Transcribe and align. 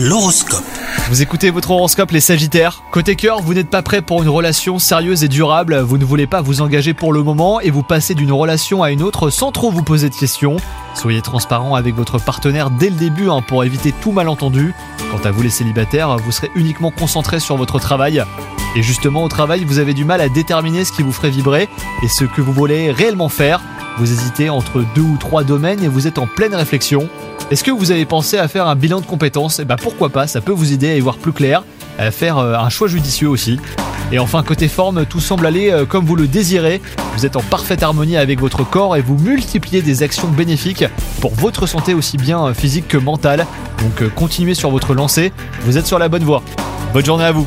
L'horoscope. 0.00 0.62
Vous 1.08 1.22
écoutez 1.22 1.50
votre 1.50 1.72
horoscope 1.72 2.12
les 2.12 2.20
Sagittaires. 2.20 2.84
Côté 2.92 3.16
cœur, 3.16 3.42
vous 3.42 3.52
n'êtes 3.52 3.68
pas 3.68 3.82
prêt 3.82 4.00
pour 4.00 4.22
une 4.22 4.28
relation 4.28 4.78
sérieuse 4.78 5.24
et 5.24 5.28
durable, 5.28 5.76
vous 5.80 5.98
ne 5.98 6.04
voulez 6.04 6.28
pas 6.28 6.40
vous 6.40 6.60
engager 6.60 6.94
pour 6.94 7.12
le 7.12 7.24
moment 7.24 7.58
et 7.58 7.70
vous 7.70 7.82
passez 7.82 8.14
d'une 8.14 8.30
relation 8.30 8.84
à 8.84 8.92
une 8.92 9.02
autre 9.02 9.28
sans 9.30 9.50
trop 9.50 9.72
vous 9.72 9.82
poser 9.82 10.08
de 10.08 10.14
questions. 10.14 10.58
Soyez 10.94 11.20
transparent 11.20 11.74
avec 11.74 11.96
votre 11.96 12.20
partenaire 12.20 12.70
dès 12.70 12.90
le 12.90 12.94
début 12.94 13.28
hein, 13.28 13.42
pour 13.42 13.64
éviter 13.64 13.90
tout 13.90 14.12
malentendu. 14.12 14.72
Quant 15.10 15.28
à 15.28 15.32
vous 15.32 15.42
les 15.42 15.50
célibataires, 15.50 16.16
vous 16.18 16.30
serez 16.30 16.52
uniquement 16.54 16.92
concentré 16.92 17.40
sur 17.40 17.56
votre 17.56 17.80
travail. 17.80 18.22
Et 18.76 18.84
justement 18.84 19.24
au 19.24 19.28
travail, 19.28 19.64
vous 19.64 19.80
avez 19.80 19.94
du 19.94 20.04
mal 20.04 20.20
à 20.20 20.28
déterminer 20.28 20.84
ce 20.84 20.92
qui 20.92 21.02
vous 21.02 21.12
ferait 21.12 21.30
vibrer 21.30 21.68
et 22.04 22.08
ce 22.08 22.24
que 22.24 22.40
vous 22.40 22.52
voulez 22.52 22.92
réellement 22.92 23.28
faire. 23.28 23.60
Vous 23.98 24.12
hésitez 24.12 24.48
entre 24.48 24.84
deux 24.94 25.02
ou 25.02 25.16
trois 25.16 25.42
domaines 25.42 25.82
et 25.82 25.88
vous 25.88 26.06
êtes 26.06 26.18
en 26.18 26.28
pleine 26.28 26.54
réflexion. 26.54 27.08
Est-ce 27.50 27.64
que 27.64 27.70
vous 27.70 27.90
avez 27.90 28.04
pensé 28.04 28.36
à 28.36 28.46
faire 28.46 28.66
un 28.66 28.76
bilan 28.76 29.00
de 29.00 29.06
compétences 29.06 29.58
Et 29.58 29.64
bah 29.64 29.76
pourquoi 29.80 30.10
pas, 30.10 30.26
ça 30.26 30.42
peut 30.42 30.52
vous 30.52 30.74
aider 30.74 30.90
à 30.90 30.96
y 30.96 31.00
voir 31.00 31.16
plus 31.16 31.32
clair, 31.32 31.64
à 31.98 32.10
faire 32.10 32.36
euh, 32.36 32.54
un 32.54 32.68
choix 32.68 32.88
judicieux 32.88 33.28
aussi. 33.28 33.58
Et 34.12 34.18
enfin 34.18 34.42
côté 34.42 34.68
forme, 34.68 35.06
tout 35.06 35.20
semble 35.20 35.46
aller 35.46 35.70
euh, 35.70 35.86
comme 35.86 36.04
vous 36.04 36.14
le 36.14 36.28
désirez. 36.28 36.82
Vous 37.14 37.24
êtes 37.24 37.36
en 37.36 37.42
parfaite 37.42 37.82
harmonie 37.82 38.18
avec 38.18 38.38
votre 38.38 38.68
corps 38.68 38.98
et 38.98 39.00
vous 39.00 39.16
multipliez 39.16 39.80
des 39.80 40.02
actions 40.02 40.28
bénéfiques 40.28 40.84
pour 41.22 41.34
votre 41.34 41.66
santé 41.66 41.94
aussi 41.94 42.18
bien 42.18 42.48
euh, 42.48 42.54
physique 42.54 42.86
que 42.86 42.98
mentale. 42.98 43.46
Donc 43.78 44.14
continuez 44.14 44.54
sur 44.54 44.70
votre 44.70 44.92
lancée, 44.92 45.32
vous 45.62 45.78
êtes 45.78 45.86
sur 45.86 45.98
la 45.98 46.10
bonne 46.10 46.24
voie. 46.24 46.42
Bonne 46.92 47.06
journée 47.06 47.24
à 47.24 47.32
vous 47.32 47.46